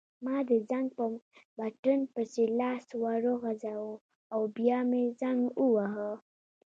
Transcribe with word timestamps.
ما 0.25 0.37
د 0.49 0.51
زنګ 0.69 0.87
په 0.97 1.05
بټن 1.57 1.99
پسې 2.13 2.43
لاس 2.59 2.85
وروغځاوه 3.03 3.95
او 4.33 4.41
بیا 4.57 4.79
مې 4.89 5.03
زنګ 5.19 5.41
وواهه. 5.61 6.09